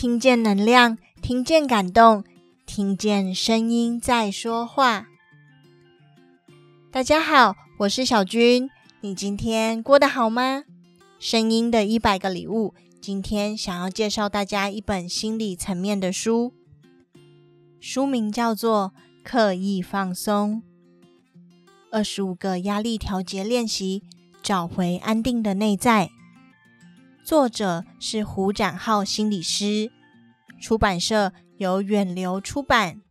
[0.00, 2.24] 听见能量，听见感动，
[2.64, 5.08] 听见声音在说话。
[6.90, 8.70] 大家好，我是小君，
[9.02, 10.64] 你今天过得好吗？
[11.18, 16.54] 声音的一百个礼物，今天想要介绍大家一本心理层面的书，
[17.78, 20.62] 书名叫做《刻意放松：
[21.90, 24.02] 二十五个压力调节练习，
[24.42, 26.06] 找回安定的内在》。
[27.30, 29.92] 作者是胡展浩心理师，
[30.60, 33.02] 出版社由远流出版。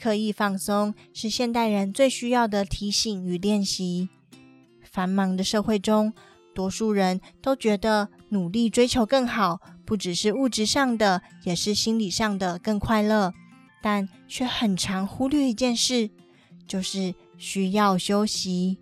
[0.00, 4.08] 刻意放松是现代人最需要的提醒与练习。
[4.84, 6.12] 繁忙的社会中，
[6.54, 13.34] 多数人都觉得努力追求更好，不只是物质上的，也是心理上的更快乐，
[13.82, 16.08] 但却很常忽略一件事，
[16.68, 18.78] 就是需要休息。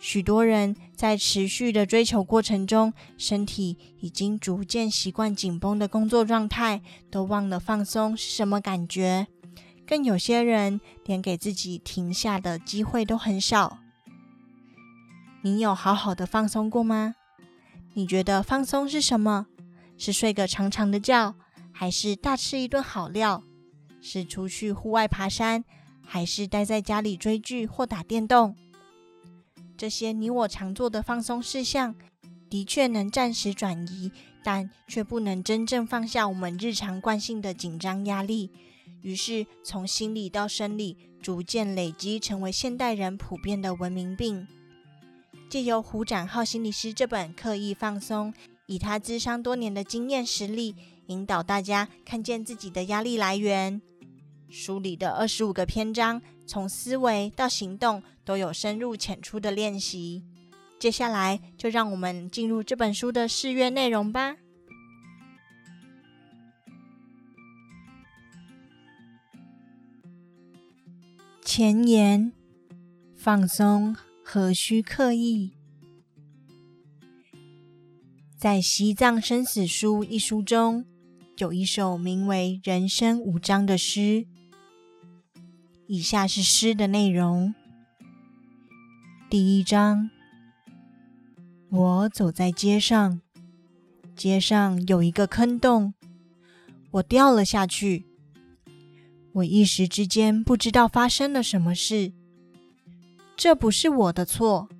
[0.00, 9.26] 许多人在持续的追求过程中，身体已经逐渐习惯紧绷的工作状态，都忘了放松是什么感觉。
[9.86, 13.78] 更有些人连给自己停下的机会都很少。
[15.42, 17.14] 你有好好的放松过吗？
[17.94, 19.46] 你觉得放松是什么？
[19.96, 21.34] 是睡个长长的觉，
[21.72, 23.42] 还是大吃一顿好料？
[24.00, 25.64] 是出去户外爬山，
[26.04, 28.54] 还是待在家里追剧或打电动？
[29.78, 31.94] 这些你我常做的放松事项，
[32.50, 34.10] 的确能暂时转移，
[34.42, 38.50] 但却不能真正放下我们日常惯性的紧张压力。
[39.02, 44.48] 于是，从心理到生理，逐渐累积，成为现代人普遍的文明病。
[45.48, 48.32] 借由胡展浩心理师这本《刻意放松》，
[48.66, 50.74] 以他咨商多年的经验实例，
[51.06, 53.80] 引导大家看见自己的压力来源。
[54.50, 60.22] 书里的二十五个篇章，从思维到行动都有深入浅出的练习。
[60.78, 64.36] 接下来，就让我们进入这本书的试阅内容吧。
[71.42, 72.34] 前言：
[73.16, 75.52] 放松何须刻意？
[78.36, 80.84] 在《西藏生死书》一书中，
[81.38, 84.26] 有一首名为《人生五章》的诗。
[85.86, 87.54] 以下是诗的内容：
[89.30, 90.08] 第一章，
[91.68, 93.20] 我走在街上，
[94.16, 95.92] 街上有一个坑洞，
[96.92, 98.06] 我掉了下去。
[99.34, 102.14] 我一时之间不知道发生了什么事，
[103.36, 104.70] 这不是我的错，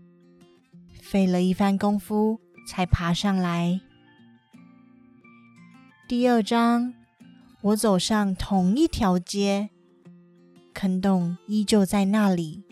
[0.98, 3.82] 费了一番功夫才爬上来。
[6.08, 6.94] 第二章，
[7.60, 9.68] 我走上同一条街。
[10.72, 12.62] 坑洞依旧在那里，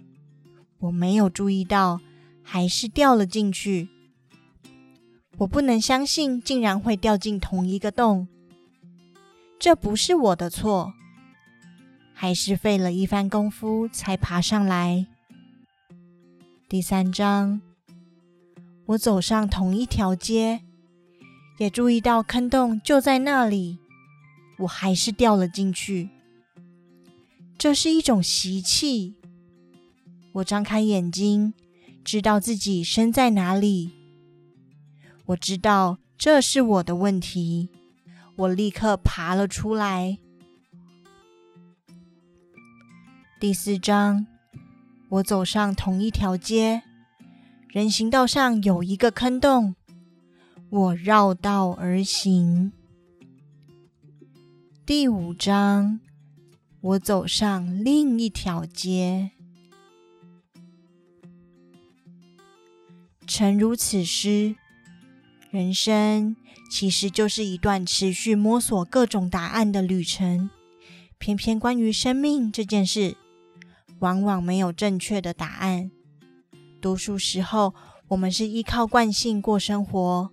[0.80, 2.00] 我没有注意到，
[2.42, 3.88] 还是掉了进去。
[5.38, 8.28] 我不能相信，竟然会掉进同一个洞。
[9.58, 10.92] 这不是我的错，
[12.12, 15.06] 还是费了一番功夫才爬上来。
[16.68, 17.60] 第三章，
[18.86, 20.62] 我走上同一条街，
[21.58, 23.78] 也注意到坑洞就在那里，
[24.58, 26.10] 我还是掉了进去。
[27.56, 29.14] 这是一种习气。
[30.36, 31.54] 我张开眼睛，
[32.04, 33.92] 知道自己身在哪里。
[35.26, 37.70] 我知道这是我的问题。
[38.36, 40.18] 我立刻爬了出来。
[43.40, 44.26] 第四章，
[45.08, 46.82] 我走上同一条街，
[47.68, 49.74] 人行道上有一个坑洞，
[50.68, 52.72] 我绕道而行。
[54.84, 56.00] 第五章。
[56.82, 59.30] 我走上另一条街。
[63.38, 64.56] 诚如此诗，
[65.50, 66.36] 人生
[66.70, 70.48] 其实就是一段持续摸索各种答案的旅程。
[71.18, 73.14] 偏偏关于生命这件事，
[73.98, 75.90] 往往没有正确的答案。
[76.80, 77.74] 多数时候，
[78.08, 80.30] 我们是依靠惯性过生活，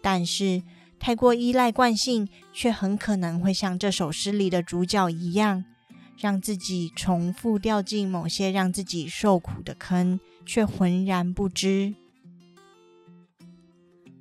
[0.00, 0.62] 但是，
[1.00, 5.64] 太过依赖惯性，却很可能会像这首诗里的主角一样，
[6.16, 11.94] 让自己重复掉进某些让自己受苦的坑，却浑然不知。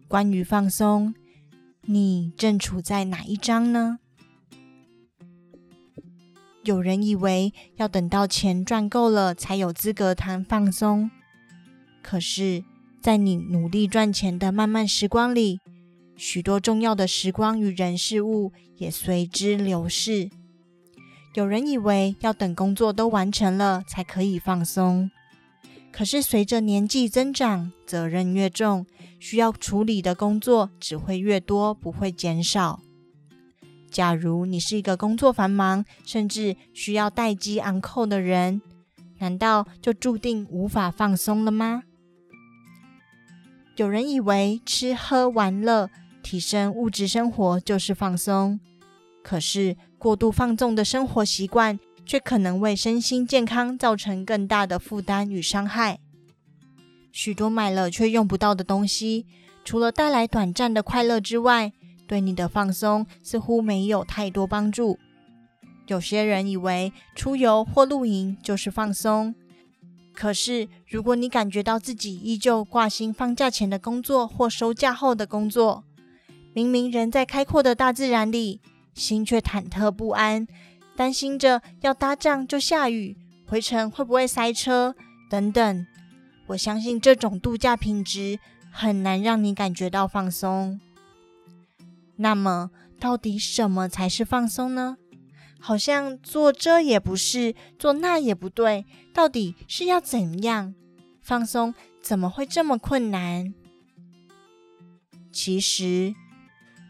[0.07, 1.13] 关于放松，
[1.83, 3.99] 你正处在哪一章呢？
[6.63, 11.11] 有人以为要等到钱赚够了才有资格谈放松，
[12.01, 12.63] 可是，
[13.01, 15.59] 在你努力赚钱的漫漫时光里，
[16.15, 20.29] 许多重要的时光与人事物也随之流逝。
[21.35, 25.11] 有人以为要等工作都完成了才可以放松，
[25.97, 28.85] 可是随着年纪增长，责任越重，
[29.17, 32.81] 需要处理的工作只会越多，不会减少。
[33.89, 38.61] 假如你是一个工作繁忙，甚至需要待机 on call 的人，
[39.19, 41.83] 难道就注定无法放松了吗？
[43.77, 45.89] 有人以为吃喝玩乐、
[46.21, 48.59] 提升物质生活就是放松，
[49.23, 55.99] 可是过度放纵的生活习惯，却可能为身心健康造成更大的负担与伤害。
[57.11, 59.25] 许多买了却用不到的东西，
[59.63, 61.71] 除了带来短暂的快乐之外，
[62.07, 64.99] 对你的放松似乎没有太多帮助。
[65.87, 69.33] 有些人以为出游或露营就是放松，
[70.13, 75.83] 可是如果你感觉到自己依旧挂心放假前的工作或收假后的工作，
[76.53, 78.61] 明明人在开阔的大自然里，
[78.93, 80.47] 心却忐忑不安，
[80.95, 84.95] 担心着要搭帐就下雨，回程会不会塞车
[85.29, 85.85] 等等。
[86.47, 88.39] 我相信这种度假品质
[88.71, 90.79] 很难让你感觉到放松。
[92.17, 94.97] 那么，到底什么才是放松呢？
[95.59, 100.75] 好像做这也不是，做那也不对，到底是要怎样
[101.21, 101.73] 放松？
[102.01, 103.53] 怎么会这么困难？
[105.31, 106.13] 其实，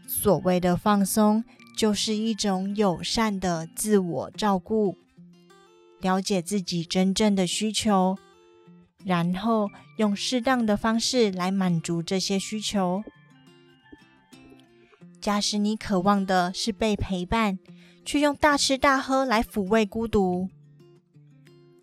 [0.06, 1.42] 所谓的放松，
[1.76, 4.96] 就是一种友善的自我照顾，
[6.00, 8.16] 了解自己真正的需求。
[9.04, 9.68] 然后
[9.98, 13.04] 用适当的方式来满足这些需求。
[15.20, 17.58] 假使你渴望的是被陪伴，
[18.04, 20.48] 却用大吃大喝来抚慰孤独；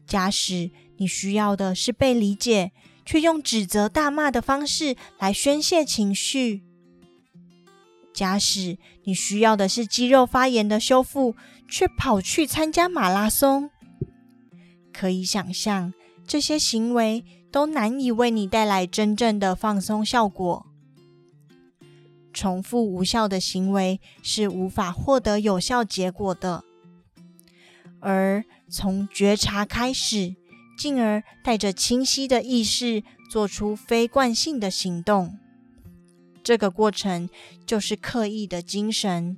[0.06, 2.74] 假使你需要的是被理解，
[3.06, 6.62] 却用指责大骂的方式来宣泄情绪；
[8.14, 11.36] 假使你需要的是肌肉发炎的修复，
[11.68, 13.70] 却跑去参加马拉松，
[14.94, 15.94] 可以想象。
[16.26, 20.66] 这些行为都难以为你带来真正的放松效果。
[22.32, 26.64] 重复无效的行为是无法获得有效结果的。
[28.00, 30.36] 而从觉察开始，
[30.78, 35.38] 进而带着清晰的意识做出非惯性的行动，
[36.44, 37.30] 这个过程
[37.66, 39.38] 就是刻意的精神。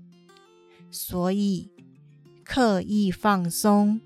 [0.89, 1.69] 所以，
[2.43, 4.01] 刻意放松。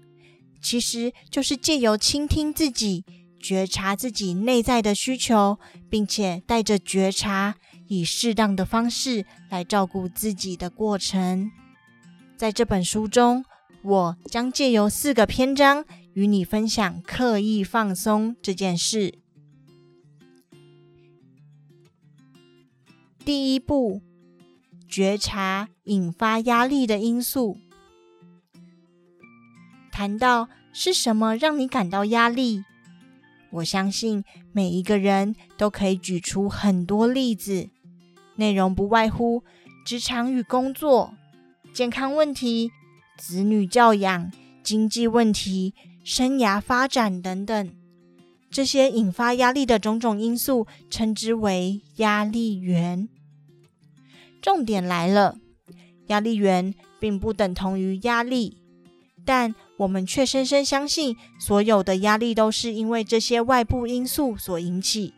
[0.61, 3.05] 其实就是借由倾听自己、
[3.39, 5.57] 觉察自己内在的需求，
[5.89, 7.55] 并且带着觉察，
[7.87, 11.49] 以适当的方式来照顾自己的过程。
[12.35, 13.45] 在这本书中，
[13.81, 19.19] 我将借由四个篇章与你分享刻意放松这件事。
[23.29, 24.01] 第一步，
[24.87, 27.59] 觉察引发压力的因素。
[29.91, 32.63] 谈到是什么让你感到压力，
[33.51, 37.69] 我相信每一个人都可以举出很多例子，
[38.37, 39.43] 内容不外乎
[39.85, 41.13] 职场与工作、
[41.71, 42.71] 健康问题、
[43.15, 44.31] 子女教养、
[44.63, 47.69] 经济问题、生涯发展等等。
[48.49, 53.07] 这些引发压力的种种因素，称之为压力源。
[54.41, 55.37] 重点来了，
[56.07, 58.57] 压力源并不等同于压力。
[59.25, 65.13] 但我们却深深相信，所有的压力都是因为这些外部因素所引起。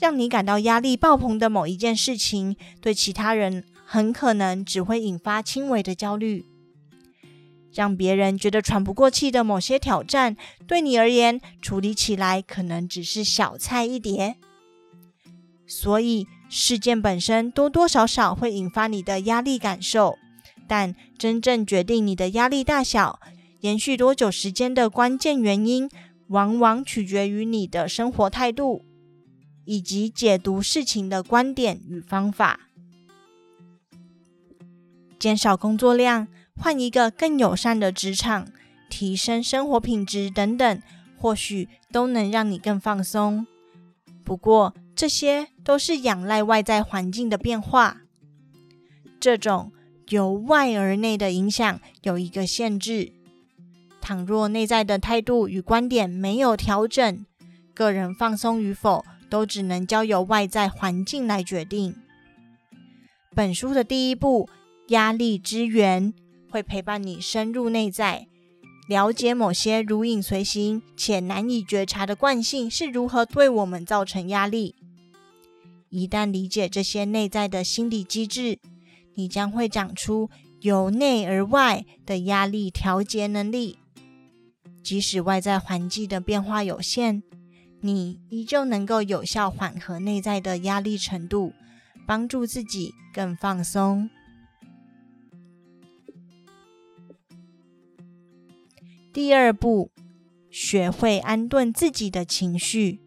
[0.00, 6.44] 让你感到压力爆棚的某一件事情，对其他人很可能只会引发轻微的焦虑；
[7.74, 10.36] 让别人觉得喘不过气的某些挑战，
[10.68, 14.36] 对你而言处理起来可能只是小菜一碟。
[15.66, 20.18] 所以，事件本身多多少少会引发你的压力感受。
[20.66, 23.18] 但真正决定你的压力大小、
[23.60, 25.88] 延续多久时间的关键原因，
[26.28, 28.84] 往往取决于你的生活态度，
[29.64, 32.60] 以及解读事情的观点与方法。
[35.18, 38.46] 减少工作量，换一个更友善的职场，
[38.90, 40.82] 提升生活品质等等，
[41.16, 43.46] 或许都能让你更放松。
[44.22, 47.98] 不过，这些都是仰赖外在环境的变化，
[49.20, 49.70] 这种。
[50.08, 53.12] 由外而内的影响有一个限制，
[54.00, 57.26] 倘若内在的态度与观点没有调整，
[57.74, 61.94] 个人放松与否都只能交由外在环境来决定。
[63.34, 64.48] 本书的第一步，
[64.88, 66.14] 压力之源，
[66.50, 68.26] 会陪伴你深入内在，
[68.88, 74.74] 了解某些如影随形且难以觉察的惯性是如何对我们造成压力。
[75.90, 78.58] 一旦理解这些内在的心理机制，
[79.14, 80.30] 你将会长出
[80.60, 83.78] 由内而外的压力调节能力，
[84.82, 87.22] 即使外在环境的变化有限，
[87.80, 91.52] 你依旧能够有效缓和内在的压力程度，
[92.06, 94.10] 帮助自己更放松。
[99.12, 99.90] 第二步，
[100.50, 103.00] 学会安顿自己的情绪。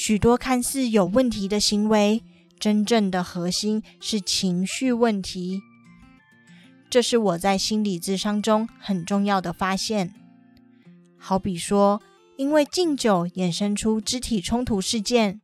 [0.00, 2.22] 许多看似有问题的行为，
[2.56, 5.60] 真正的核心是情绪问题。
[6.88, 10.14] 这是我在心理智商中很重要的发现。
[11.18, 12.00] 好比说，
[12.36, 15.40] 因为敬酒衍生出肢体冲突事件，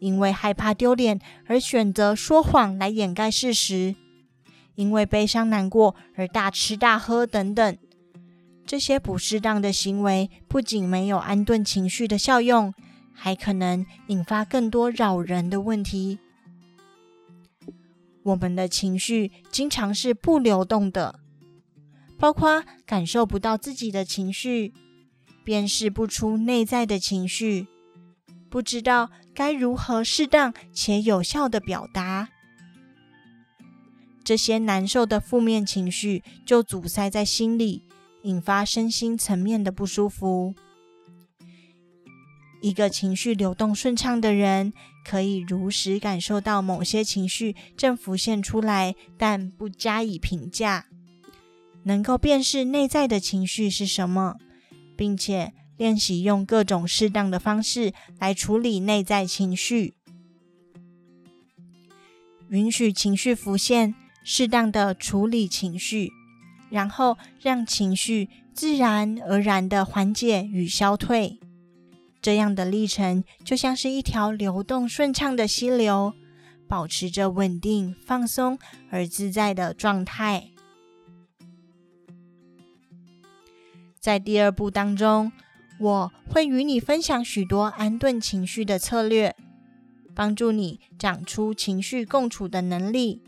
[0.00, 3.94] 因为害怕丢脸而选择说谎来掩盖事实，
[4.74, 7.78] 因为悲伤难过而大吃大喝等等，
[8.66, 12.74] 这些不适当的行为不仅没有安顿情绪的效用，
[13.14, 16.18] 还可能引发更多扰人的问题。
[18.24, 21.20] 我们的情绪经常是不流动的，
[22.18, 24.72] 包括感受不到自己的情绪，
[25.44, 27.66] 辨识不出内在的情绪，
[28.48, 32.30] 不知道该如何适当且有效的表达。
[34.24, 37.82] 这些难受的负面情绪就阻塞在心里，
[38.22, 40.54] 引发身心层面的不舒服。
[42.64, 44.72] 一个情绪流动顺畅的人，
[45.04, 50.86] 可以如实感受到某些情绪正浮现出来，但不加以评价，
[51.82, 54.36] 能够辨识内在的情绪是什么，
[54.96, 59.92] 并且练习用各种适当的方式来处理内在情绪，
[62.48, 63.94] 允许情绪浮现，
[64.24, 66.10] 适当的处理情绪，
[66.70, 71.38] 然后让情绪自然而然的缓解与消退。
[72.24, 76.14] 这样的历程就像是一条流动顺畅的溪流，
[76.66, 80.48] 保持着稳定、放松而自在的状态。
[84.00, 85.32] 在第二步当中，
[85.78, 89.36] 我会与你分享许多安顿情绪的策略，
[90.14, 93.20] 帮助你长出情绪共处的能力。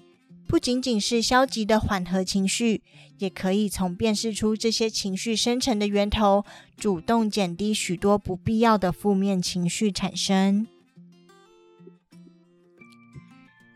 [0.48, 2.82] 不仅仅是消极的缓和情绪，
[3.18, 6.44] 也可以从辨识出这些情绪生成的源头，
[6.76, 10.66] 主动减低许多不必要的负面情绪产生。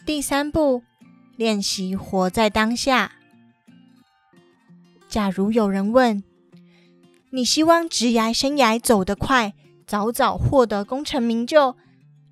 [0.07, 0.83] 第三步，
[1.37, 3.12] 练习活在当下。
[5.09, 6.23] 假如有人问，
[7.31, 9.55] 你希望职涯生涯走得快，
[9.87, 11.77] 早早获得功成名就，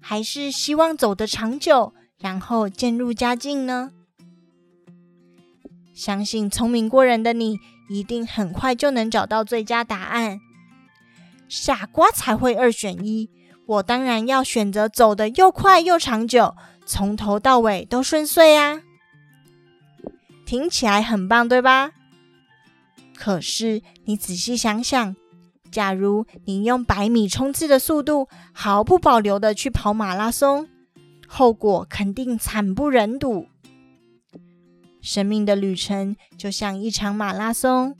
[0.00, 3.92] 还是希望走得长久，然后渐入佳境呢？
[5.99, 10.38] 相信聪明过人的你，一定很快就能找到最佳答案。
[11.49, 13.28] 傻瓜才会二选一，
[13.67, 16.55] 我当然要选择走得又快又长久，
[16.87, 18.83] 从头到尾都顺遂啊！
[20.47, 21.90] 听起来很棒，对吧？
[23.17, 25.17] 可是你仔细想想，
[25.73, 30.69] 假如你用百米冲刺的速度，毫不保留地去跑马拉松，
[31.26, 33.49] 后果肯定惨不忍睹。
[35.00, 37.95] 生命的旅程就像一场马拉松，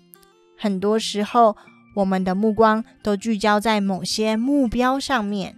[0.57, 1.57] 很多时候
[1.97, 5.57] 我们的目光都聚焦在某些目标上面，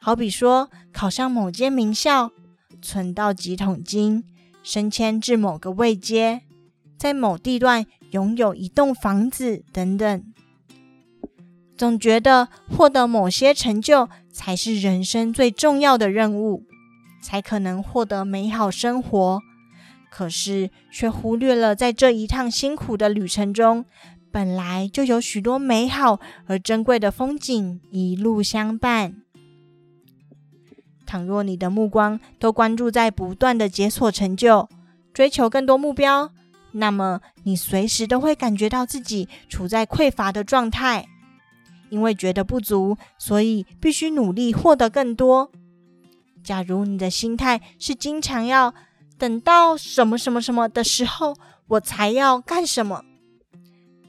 [0.00, 2.30] 好比说考上某间名校、
[2.80, 4.24] 存到几桶金、
[4.62, 6.42] 升迁至某个位阶、
[6.96, 10.24] 在某地段拥有一栋房子等等，
[11.76, 16.64] 总觉得获得某些成就才是人生最重要的任务，
[17.22, 19.40] 才可能获得美好生活。
[20.10, 23.84] 可是，却忽略了在这一趟辛苦的旅程中，
[24.32, 29.22] 本来就有许多美好而珍贵的风景一路相伴。
[31.06, 34.68] 倘若你的目光都关注在不断的解锁成就、
[35.14, 36.32] 追求更多目标，
[36.72, 41.08] 那么你随时都会感觉到自己处在匮乏的状态，
[41.88, 45.50] 因为觉得不足，所以必须努力获得更多。
[46.44, 48.72] 假如你的心态是经常要
[49.20, 51.36] 等到什么什么什么的时候，
[51.68, 53.04] 我才要干什么？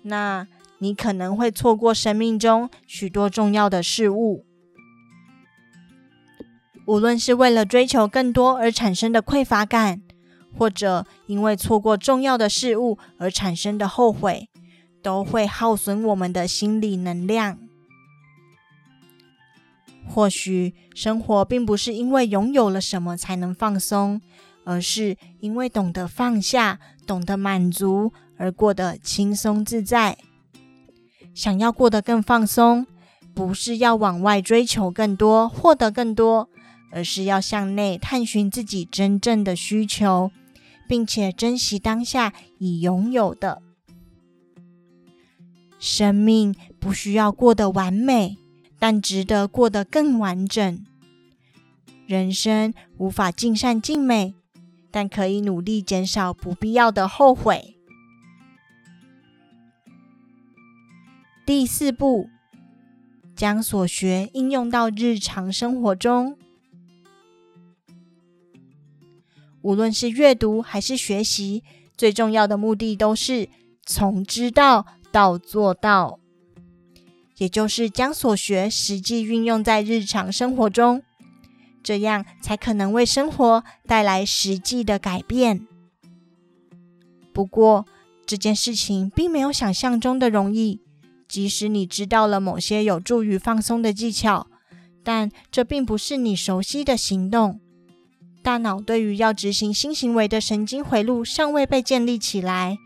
[0.04, 0.48] 那
[0.80, 4.46] 你可能会错过生命中许多重要的事物。
[6.88, 10.02] 无论是为了追求更多而产生的匮乏感，
[10.58, 14.50] 或者因为错过重要的事物而产生的后悔，
[15.04, 17.60] 都会耗损我们的心理能量。
[20.08, 24.22] 或许生活并不是因为拥有了什么才能放松。
[24.64, 30.18] 而是因为懂得放下，懂得满足，而过得轻松自在。
[31.34, 32.86] 想要过得更放松，
[33.34, 36.50] 不是要往外追求更多，获得更多，
[36.92, 40.32] 而是要向内探寻自己真正的需求，
[40.88, 43.62] 并且珍惜当下已拥有的。
[45.80, 48.38] 生命不需要过得完美，
[48.78, 50.86] 但值得过得更完整。
[52.06, 54.36] 人生无法尽善尽美，
[54.92, 57.78] 但可以努力减少不必要的后悔。
[61.46, 62.30] 第四步，
[63.36, 66.38] 将所学应用到日常生活中。
[69.62, 71.64] 无论是阅读还是学习，
[71.96, 73.50] 最重要的目的都是
[73.86, 76.20] 从知道到做到，
[77.38, 81.04] 也就是将所学实际运用在日常生活中，
[81.84, 85.68] 这样才可能为生活带来实际的改变。
[87.34, 87.86] 不过，
[88.26, 90.82] 这件事情并没有想象中的容易。
[91.28, 94.48] 即使你知道了某些有助于放松的技巧，
[95.02, 97.62] 但这并不是你熟悉的行动。
[98.44, 102.78] 大脑对于要执行新行为的神经回路尚未被建立起来，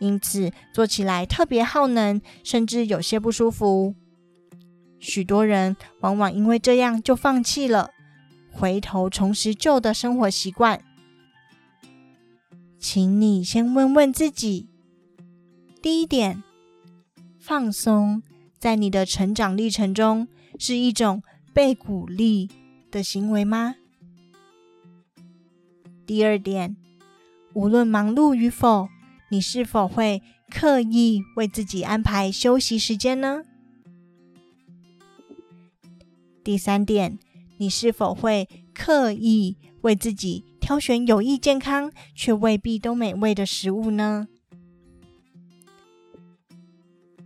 [0.00, 3.94] 因此做起来特别耗能，甚至有些不舒服。
[4.98, 7.90] 许多人往往因为这样就放弃了，
[8.50, 10.82] 回头重拾旧的生活习惯。
[12.78, 14.68] 请你先问问自己：
[15.82, 16.42] 第一点。
[17.38, 18.22] 放松
[18.58, 20.28] 在你的成长历程中
[20.58, 21.22] 是一种
[21.54, 22.50] 被鼓励
[22.90, 23.76] 的行为吗？
[26.04, 26.76] 第二点，
[27.54, 28.88] 无论忙碌与否，
[29.30, 33.42] 你是否会刻意为自己安排休息时间呢？
[36.44, 37.18] 第三点，
[37.58, 44.28] 你是否会刻意为自己挑选有益健康却未必都美味的食物呢？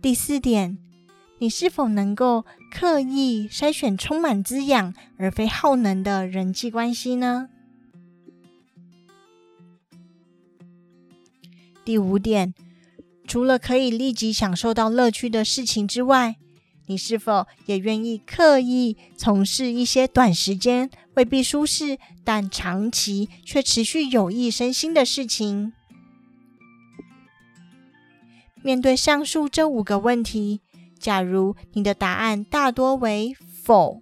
[0.01, 0.77] 第四点，
[1.39, 7.49] 你是否能够刻意筛选充满滋养而非耗能的人际关系呢？
[11.85, 12.53] 第五点，
[13.27, 16.37] 除了可以立即享受到乐趣的事情之外，
[16.87, 25.73] 你是否也愿意刻意从事一些短时间未必舒适，但长期却持续有益身心的事情？
[28.61, 30.61] 面对上述这五个问题，
[30.99, 34.01] 假如你的答案大多为否，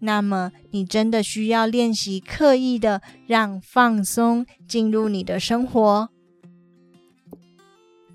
[0.00, 6.08] 那么你真的需要练习刻意的让放松进入你的生活。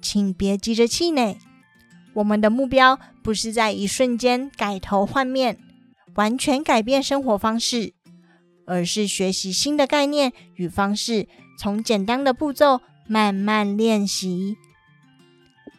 [0.02, 1.38] 请别急着气馁，
[2.16, 5.58] 我们的目标不是在一瞬间改头换面，
[6.16, 7.94] 完全改变生活方式，
[8.66, 14.58] 而是学习新的概念与方式，从简单的步骤慢慢练习。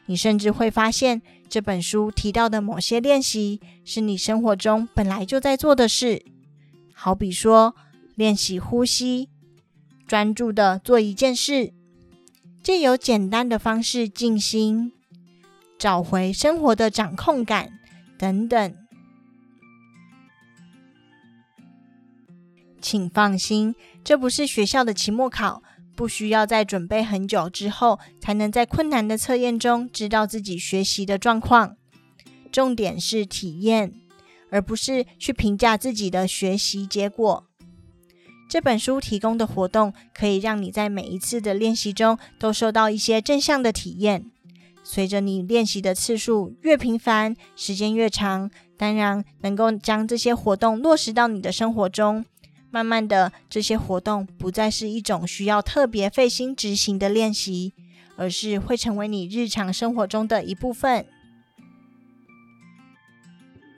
[0.07, 6.23] 你甚至会发现，这本书提到的某些练习是你生活中本来就在做的事。
[6.92, 7.75] 好比说，
[8.14, 9.31] 练习呼吸，
[10.07, 11.73] 专注的做一件事，
[12.62, 14.92] 借由简单的方式进行，
[15.85, 17.79] 找回生活的掌控感
[18.16, 18.75] 等等。
[22.81, 25.62] 请放心，这不是学校的期末考。
[25.94, 31.77] 不需要在准备很久之后，才能在困难的测验中知道自己学习的状况。
[32.51, 33.92] 重点是体验，
[34.51, 37.44] 而不是去评价自己的学习结果。
[38.49, 44.31] 这本书提供的活动，可以让你在每一次的练习中都受到一些正向的体验。
[44.85, 52.25] 随着你练习的次数越频繁，时间越长，当然能够将这些活动落实到你的生活中。
[52.70, 57.73] 慢慢的，这些活动不再是一种需要特别费心执行的练习，
[58.16, 61.07] 而是会成为你日常生活中的一部分。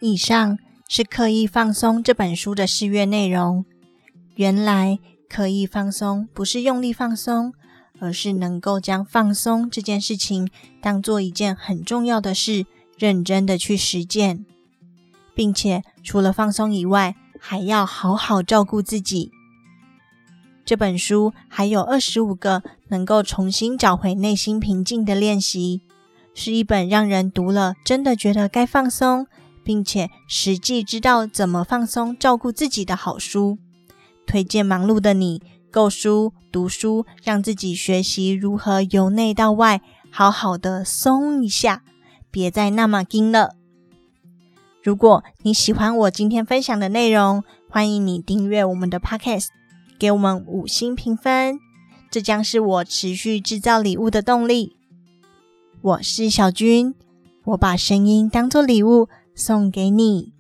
[0.01, 3.65] 以上是《刻意放松》这本书的试阅内容。
[4.35, 7.53] 原来，刻意放松不是用力放松，
[8.01, 10.49] 而是能够将放松这件事情
[10.81, 12.67] 当做一件很重要的事，
[12.99, 14.45] 认真的去实践，
[15.35, 19.31] 并且除了放松以外，还要好好照顾自己。
[20.65, 25.83] 这本书还有二十五个能够重新找回内心平静的练习，
[26.35, 29.29] 是一本让人读了真的觉得该放松，
[29.63, 33.59] 并且实际知道怎么放松、照顾自己的好书。
[34.27, 35.41] 推荐忙碌的你
[35.77, 41.83] 购书、读书，让自己学习如何由内到外好好的松一下，
[42.31, 43.57] 别再那么紧了。
[44.83, 49.49] 如果你喜欢我今天分享的内容，欢迎你订阅我们的 Podcast，
[49.99, 51.61] 给我们五星评分，
[52.11, 54.79] 这将是我持续制造礼物的动力。
[55.83, 56.95] 我是小君，
[57.45, 60.36] 我把声音当作礼物送给你。